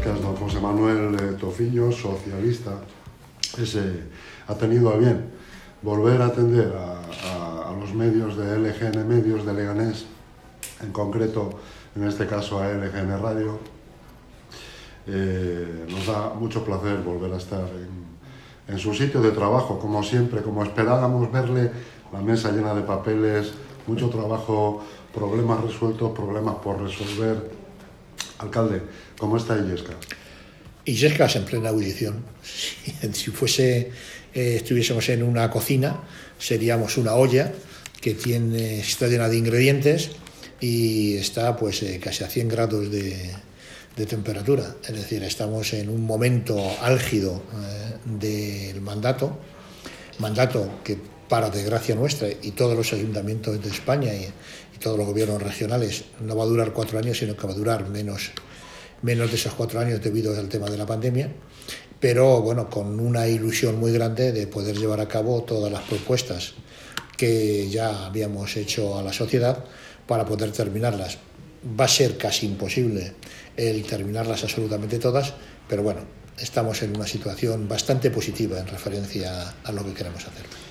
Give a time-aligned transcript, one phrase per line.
[0.00, 2.80] Illescas, don José Manuel eh, Tofiño, socialista,
[4.48, 5.26] ha tenido a bien
[5.82, 10.06] volver a atender a, los medios de LGN Medios de Leganés,
[10.82, 11.50] en concreto,
[11.96, 13.58] en este caso a LGN Radio.
[15.06, 17.66] Eh, nos da mucho placer volver a estar
[18.68, 21.70] en su sitio de trabajo, como siempre, como esperábamos verle,
[22.12, 23.52] la mesa llena de papeles,
[23.86, 24.82] mucho trabajo,
[25.14, 27.59] problemas resueltos, problemas por resolver.
[28.40, 28.80] Alcalde,
[29.18, 29.96] ¿cómo está Illescas?
[30.86, 32.24] Illescas en plena ebullición.
[33.12, 33.90] Si, fuese,
[34.34, 36.00] eh, estuviésemos en una cocina,
[36.38, 37.52] seríamos una olla
[38.00, 40.10] que tiene, está llena de ingredientes
[40.60, 43.30] y está pues eh, casi a 100 grados de,
[43.96, 44.76] de, temperatura.
[44.88, 49.38] Es decir, estamos en un momento álgido eh, del mandato,
[50.18, 50.96] mandato que
[51.30, 54.28] para desgracia nuestra y todos los ayuntamientos de España y,
[54.80, 57.86] todos los gobiernos regionales no va a durar cuatro años, sino que va a durar
[57.90, 58.30] menos,
[59.02, 61.30] menos de esos cuatro años debido al tema de la pandemia,
[62.00, 66.54] pero bueno, con una ilusión muy grande de poder llevar a cabo todas las propuestas
[67.18, 69.66] que ya habíamos hecho a la sociedad
[70.06, 71.18] para poder terminarlas.
[71.78, 73.12] Va a ser casi imposible
[73.54, 75.34] el terminarlas absolutamente todas,
[75.68, 76.00] pero bueno,
[76.38, 80.69] estamos en una situación bastante positiva en referencia a lo que queremos hacer.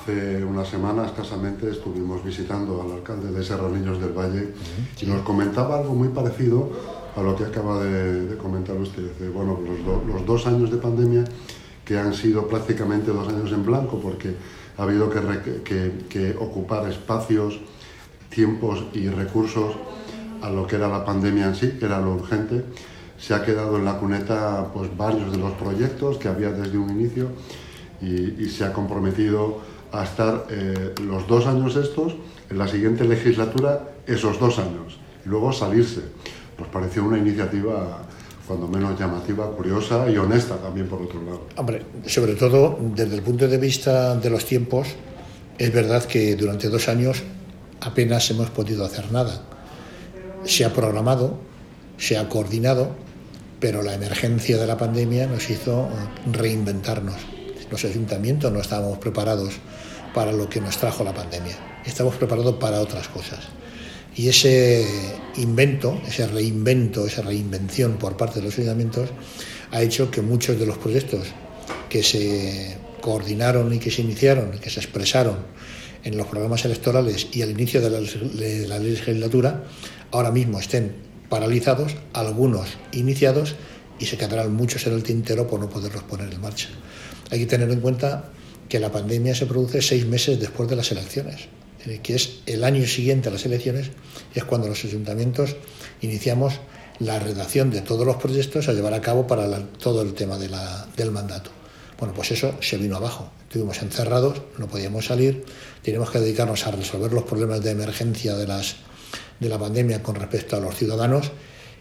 [0.00, 4.54] Hace una semana escasamente estuvimos visitando al alcalde de Serraniños del Valle
[4.98, 6.70] y nos comentaba algo muy parecido
[7.14, 9.12] a lo que acaba de, de comentar usted.
[9.18, 11.24] De, bueno, los, do, los, dos años de pandemia
[11.84, 14.34] que han sido prácticamente dos años en blanco porque
[14.78, 17.60] ha habido que, que, que ocupar espacios,
[18.30, 19.74] tiempos y recursos
[20.40, 22.64] a lo que era la pandemia en sí, que era lo urgente.
[23.18, 26.88] Se ha quedado en la cuneta pues, varios de los proyectos que había desde un
[26.88, 27.28] inicio
[28.00, 32.14] y, y se ha comprometido a estar eh, los dos años estos,
[32.48, 36.02] en la siguiente legislatura, esos dos años, y luego salirse.
[36.58, 38.02] Nos pareció una iniciativa
[38.46, 41.46] cuando menos llamativa, curiosa y honesta también por otro lado.
[41.56, 44.88] Hombre, sobre todo desde el punto de vista de los tiempos,
[45.56, 47.22] es verdad que durante dos años
[47.80, 49.42] apenas hemos podido hacer nada.
[50.44, 51.38] Se ha programado,
[51.96, 52.96] se ha coordinado,
[53.60, 55.88] pero la emergencia de la pandemia nos hizo
[56.32, 57.39] reinventarnos.
[57.70, 59.54] Los ayuntamientos no estábamos preparados
[60.14, 61.56] para lo que nos trajo la pandemia.
[61.84, 63.40] Estamos preparados para otras cosas.
[64.16, 64.84] Y ese
[65.36, 69.10] invento, ese reinvento, esa reinvención por parte de los ayuntamientos
[69.70, 71.28] ha hecho que muchos de los proyectos
[71.88, 75.38] que se coordinaron y que se iniciaron, que se expresaron
[76.02, 79.64] en los programas electorales y al inicio de la, de la legislatura,
[80.10, 80.94] ahora mismo estén
[81.28, 83.54] paralizados, algunos iniciados
[83.98, 86.68] y se quedarán muchos en el tintero por no poderlos poner en marcha.
[87.30, 88.30] Hay que tener en cuenta
[88.68, 91.48] que la pandemia se produce seis meses después de las elecciones,
[92.02, 93.90] que es el año siguiente a las elecciones,
[94.34, 95.56] es cuando los ayuntamientos
[96.00, 96.60] iniciamos
[96.98, 99.48] la redacción de todos los proyectos a llevar a cabo para
[99.78, 101.50] todo el tema del mandato.
[101.98, 103.30] Bueno, pues eso se vino abajo.
[103.42, 105.44] Estuvimos encerrados, no podíamos salir,
[105.82, 110.56] teníamos que dedicarnos a resolver los problemas de emergencia de, de la pandemia con respecto
[110.56, 111.32] a los ciudadanos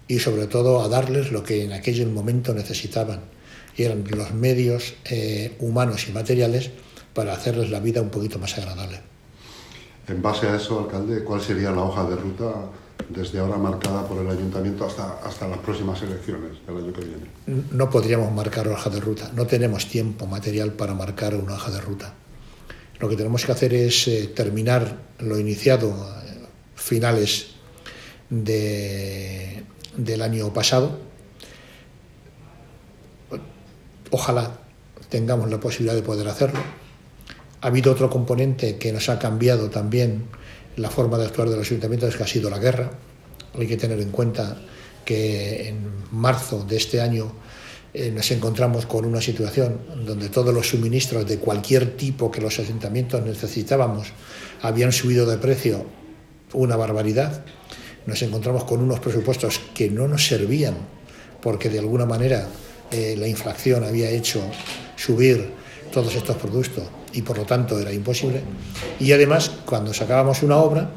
[0.07, 3.21] y sobre todo a darles lo que en aquel momento necesitaban,
[3.79, 6.69] y eran los medios eh, humanos y materiales
[7.13, 8.99] para hacerles la vida un poquito más agradable.
[10.09, 12.51] En base a eso, alcalde, ¿cuál sería la hoja de ruta
[13.07, 17.63] desde ahora marcada por el ayuntamiento hasta, hasta las próximas elecciones del año que viene?
[17.71, 21.71] No podríamos marcar una hoja de ruta, no tenemos tiempo material para marcar una hoja
[21.71, 22.13] de ruta.
[22.99, 26.21] Lo que tenemos que hacer es eh, terminar lo iniciado a
[26.75, 27.51] finales
[28.29, 29.63] de,
[29.95, 31.08] del año pasado.
[34.11, 34.59] Ojalá
[35.09, 36.59] tengamos la posibilidad de poder hacerlo.
[37.61, 40.25] Ha habido otro componente que nos ha cambiado también
[40.77, 42.91] la forma de actuar de los ayuntamientos, que ha sido la guerra.
[43.57, 44.57] Hay que tener en cuenta
[45.03, 47.31] que en marzo de este año
[47.93, 52.59] eh, nos encontramos con una situación donde todos los suministros de cualquier tipo que los
[52.59, 54.09] ayuntamientos necesitábamos
[54.61, 55.85] habían subido de precio
[56.53, 57.43] una barbaridad.
[58.05, 60.75] Nos encontramos con unos presupuestos que no nos servían
[61.41, 62.47] porque de alguna manera
[62.91, 64.41] eh, la inflación había hecho
[64.95, 65.51] subir
[65.91, 66.83] todos estos productos
[67.13, 68.41] y por lo tanto era imposible.
[68.99, 70.89] Y además, cuando sacábamos una obra,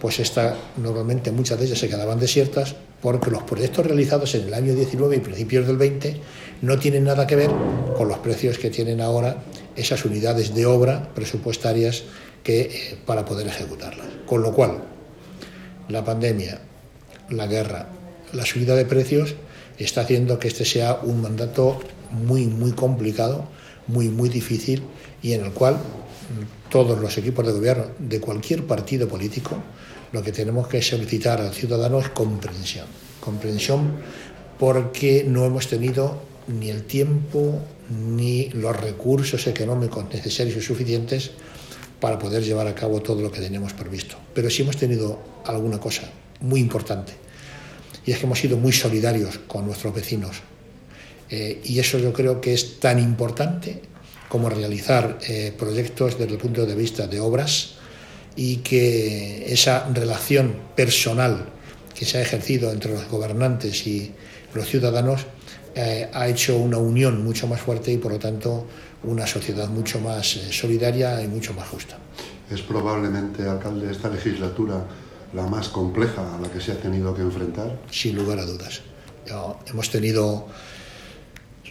[0.00, 4.54] pues esta, normalmente muchas de ellas se quedaban desiertas porque los proyectos realizados en el
[4.54, 6.20] año 19 y principios del 20
[6.62, 7.50] no tienen nada que ver
[7.96, 9.42] con los precios que tienen ahora
[9.76, 12.04] esas unidades de obra presupuestarias
[12.42, 14.06] que, eh, para poder ejecutarlas.
[14.26, 14.82] Con lo cual,
[15.88, 16.60] la pandemia,
[17.30, 17.88] la guerra,
[18.32, 19.34] la subida de precios
[19.84, 21.80] está haciendo que este sea un mandato
[22.10, 23.46] muy, muy complicado,
[23.86, 24.82] muy, muy difícil
[25.22, 25.78] y en el cual
[26.68, 29.56] todos los equipos de gobierno de cualquier partido político
[30.12, 32.86] lo que tenemos que solicitar al ciudadano es comprensión.
[33.20, 33.96] Comprensión
[34.58, 37.60] porque no hemos tenido ni el tiempo
[37.90, 41.30] ni los recursos económicos necesarios y suficientes
[42.00, 44.16] para poder llevar a cabo todo lo que teníamos previsto.
[44.34, 46.10] Pero sí hemos tenido alguna cosa
[46.40, 47.12] muy importante,
[48.04, 50.42] y es que hemos sido muy solidarios con nuestros vecinos.
[51.28, 53.82] Eh, y eso yo creo que es tan importante
[54.28, 57.74] como realizar eh, proyectos desde el punto de vista de obras
[58.36, 61.46] y que esa relación personal
[61.94, 64.12] que se ha ejercido entre los gobernantes y
[64.54, 65.26] los ciudadanos
[65.74, 68.66] eh, ha hecho una unión mucho más fuerte y por lo tanto
[69.04, 71.98] una sociedad mucho más eh, solidaria y mucho más justa.
[72.50, 74.84] Es probablemente, alcalde, esta legislatura
[75.32, 77.78] la más compleja a la que se ha tenido que enfrentar.
[77.90, 78.82] Sin lugar a dudas.
[79.66, 80.46] hemos tenido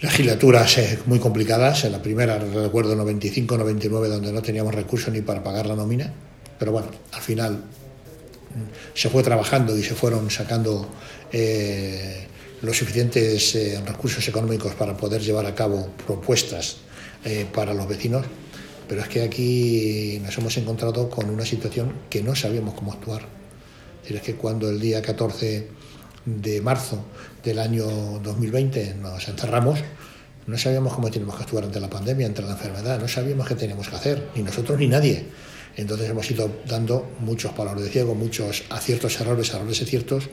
[0.01, 1.83] legislaturas eh, muy complicadas.
[1.83, 6.13] En la primera, recuerdo, 95-99, donde no teníamos recursos ni para pagar la nómina.
[6.57, 10.87] Pero bueno, al final mm, se fue trabajando y se fueron sacando
[12.61, 16.77] los suficientes eh, recursos económicos para poder llevar a cabo propuestas
[17.25, 18.25] eh, para los vecinos,
[18.87, 23.38] pero es que aquí nos hemos encontrado con una situación que no sabíamos cómo actuar.
[24.17, 25.67] Es que cuando el día 14
[26.25, 27.03] de marzo
[27.43, 27.85] del año
[28.23, 29.79] 2020 nos encerramos,
[30.47, 33.55] no sabíamos cómo teníamos que actuar ante la pandemia, ante la enfermedad, no sabíamos qué
[33.55, 35.25] teníamos que hacer, ni nosotros ni nadie.
[35.75, 40.27] Entonces hemos ido dando muchos palos de ciego, muchos aciertos, errores, errores y ciertos,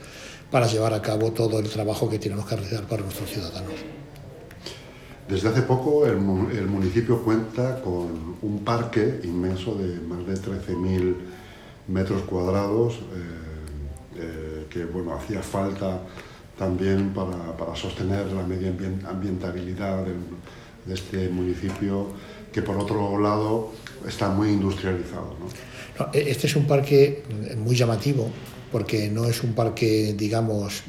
[0.51, 3.75] para llevar a cabo todo el trabajo que tenemos que realizar para nuestros ciudadanos.
[5.29, 11.15] Desde hace poco el, municipio cuenta con un parque inmenso de más de 13.000
[11.89, 13.46] metros cuadrados eh,
[14.19, 16.01] eh, que bueno, hacía falta
[16.59, 20.05] también para, sostener la medioambientabilidad
[20.87, 22.09] de este municipio
[22.53, 23.73] que por otro lado
[24.07, 25.37] está muy industrializado.
[26.13, 27.23] E-, este es un parque
[27.59, 28.31] muy llamativo
[28.73, 30.83] porque no es un parque, digamos,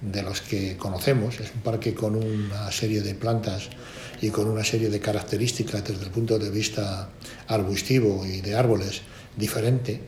[0.00, 3.68] de los que conocemos, es un parque con una serie de plantas
[4.20, 7.10] y con una serie de características desde el punto de vista
[7.48, 9.02] arbustivo y de árboles
[9.36, 10.00] diferente.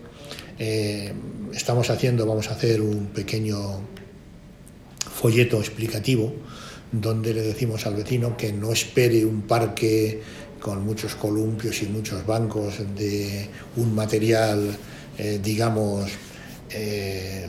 [0.59, 1.13] Eh,
[1.55, 3.81] estamos haciendo, vamos a hacer un pequeño
[5.15, 6.33] folleto explicativo
[6.91, 10.21] donde le decimos al vecino que no espere un parque
[10.61, 14.77] con muchos columpios y muchos bancos de un material,
[15.17, 16.11] eh, digamos,
[16.71, 17.49] eh,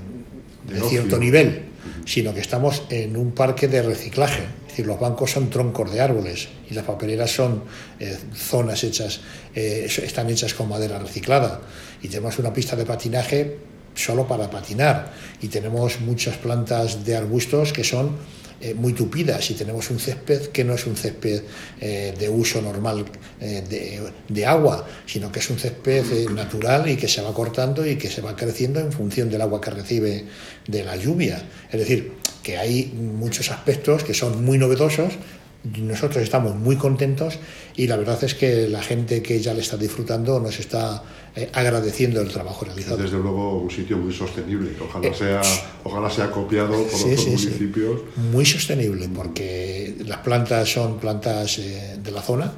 [0.69, 1.63] de, cierto nivel,
[2.05, 4.43] sino que estamos en un parque de reciclaje.
[4.61, 7.63] Es decir, los bancos son troncos de árboles y las papeleras son
[7.99, 9.21] eh, zonas hechas,
[9.55, 11.61] eh, están hechas con madera reciclada.
[12.01, 13.57] Y tenemos una pista de patinaje
[13.95, 15.11] solo para patinar.
[15.41, 18.17] Y tenemos muchas plantas de arbustos que son
[18.61, 21.43] eh, muy tupidas y tenemos un césped que no es un césped
[21.79, 23.05] eh, de uso normal
[23.39, 27.85] eh, de, de, agua, sino que es un césped natural y que se va cortando
[27.85, 30.25] y que se va creciendo en función del agua que recibe
[30.67, 31.41] de la lluvia.
[31.71, 35.13] Es decir, que hay muchos aspectos que son muy novedosos,
[35.63, 37.37] nosotros estamos muy contentos
[37.75, 41.03] y la verdad es que la gente que ya le está disfrutando nos está
[41.35, 42.97] eh, agradeciendo el trabajo realizado.
[42.97, 45.41] Desde luego un sitio muy sostenible, ojalá, eh, sea,
[45.83, 48.01] ojalá sea copiado por otros municipios.
[48.31, 52.51] Muy sostenible porque las plantas son plantas eh, de la zona,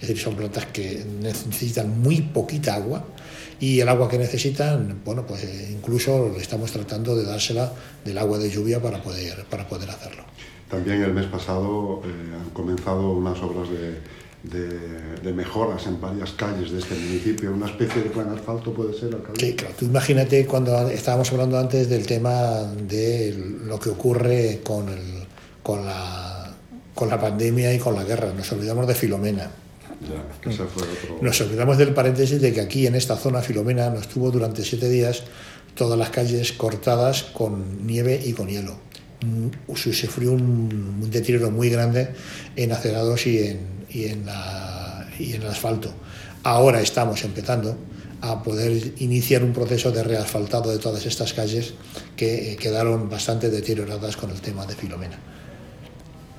[0.00, 3.04] es decir, son plantas que necesitan muy poquita agua
[3.60, 7.70] y el agua que necesitan, bueno, pues incluso estamos tratando de dársela
[8.02, 10.24] del agua de lluvia para poder, para poder hacerlo.
[10.70, 12.08] También el mes pasado eh,
[12.40, 18.10] han comenzado unas obras de, mejoras en varias calles de este municipio, una especie de
[18.10, 19.40] plan asfalto puede ser, alcalde.
[19.40, 19.74] Sí, claro.
[19.78, 23.34] Tú imagínate cuando estábamos hablando antes del tema de
[23.64, 25.24] lo que ocurre con, el,
[25.62, 26.54] con, la,
[26.94, 28.32] con la pandemia y con la guerra.
[28.32, 29.50] Nos olvidamos de Filomena.
[30.08, 31.18] Ya, ese fue otro...
[31.20, 34.88] Nos olvidamos del paréntesis de que aquí en esta zona Filomena nos tuvo durante siete
[34.88, 35.24] días
[35.74, 38.90] todas las calles cortadas con nieve y con hielo
[39.74, 42.10] sufrió un, deterioro muy grande
[42.56, 43.60] en acerados y en,
[43.90, 44.26] y en,
[45.18, 45.92] y en el asfalto.
[46.42, 47.76] Ahora estamos empezando
[48.22, 51.74] a poder iniciar un proceso de reasfaltado de todas estas calles
[52.16, 55.18] que eh, quedaron bastante deterioradas con el tema de Filomena.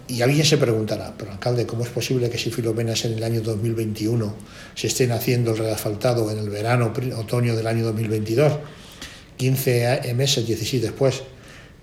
[0.08, 3.24] Y alguien se preguntará, pero alcalde, ¿cómo es posible que si Filomena es en el
[3.24, 4.34] año 2021
[4.76, 8.54] se estén haciendo el reasfaltado en el verano, otoño del año 2022?
[9.38, 11.24] 15 meses, 16 después,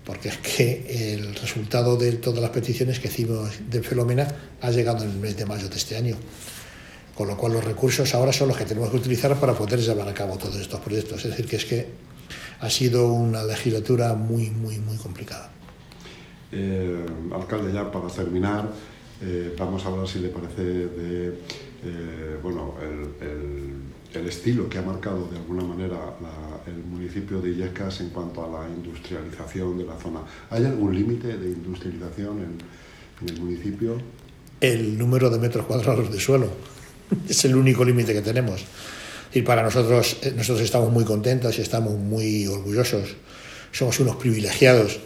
[0.09, 4.27] porque es que el resultado de todas las peticiones que hicimos de Filomena
[4.59, 6.15] ha llegado en el mes de mayo de este año.
[7.13, 10.09] Con lo cual los recursos ahora son los que tenemos que utilizar para poder llevar
[10.09, 11.23] a cabo todos estos proyectos.
[11.25, 11.87] Es decir, que es que
[12.59, 15.51] ha sido una legislatura muy, muy, muy complicada.
[16.51, 18.67] Eh, alcalde, ya para terminar,
[19.21, 21.27] eh, vamos a hablar, si le parece, de
[21.85, 23.73] eh, bueno, el, el
[24.13, 25.97] estilo que ha marcado de alguna manera
[26.65, 30.21] el municipio de Illescas en cuanto a la industrialización de la zona.
[30.49, 33.97] ¿Hay algún límite de industrialización en, el municipio?
[34.59, 36.49] El número de metros cuadrados de suelo
[37.29, 38.65] es el único límite que tenemos.
[39.33, 43.15] Y para nosotros, eh, nosotros estamos muy contentos y estamos muy orgullosos.
[43.71, 44.99] Somos unos privilegiados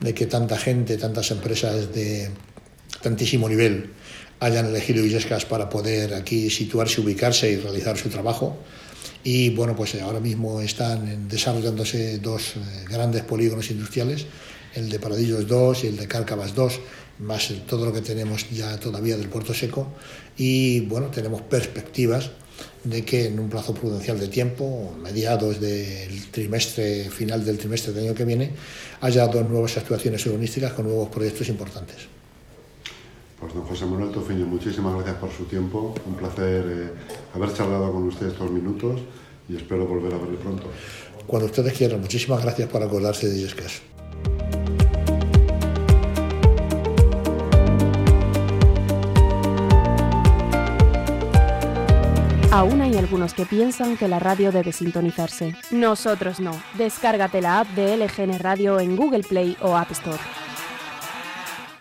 [0.00, 2.30] de que tanta gente, tantas empresas de
[3.02, 3.90] tantísimo nivel
[4.40, 8.56] hayan elegido Illescas para poder aquí situarse, ubicarse y realizar su trabajo.
[9.22, 14.26] Y bueno, pues ahora mismo están desarrollándose dos eh, grandes polígonos industriales,
[14.74, 16.80] el de Paradillos 2 y el de Cárcavas 2,
[17.20, 19.88] más todo lo que tenemos ya todavía del puerto seco.
[20.36, 22.30] Y bueno, tenemos perspectivas
[22.82, 28.08] de que en un plazo prudencial de tiempo, mediados del trimestre, final del trimestre del
[28.08, 28.50] año que viene,
[29.00, 31.96] haya dos nuevas actuaciones urbanísticas con nuevos proyectos importantes.
[33.44, 35.94] Pues don José Manuel Tofiño, muchísimas gracias por su tiempo.
[36.06, 36.90] Un placer eh,
[37.34, 39.02] haber charlado con usted estos minutos
[39.46, 40.62] y espero volver a verle pronto.
[41.26, 43.82] Cuando ustedes quieran, muchísimas gracias por acordarse de Yescas.
[52.50, 55.54] Aún hay algunos que piensan que la radio debe sintonizarse.
[55.70, 56.52] Nosotros no.
[56.78, 60.43] Descárgate la app de LGN Radio en Google Play o App Store.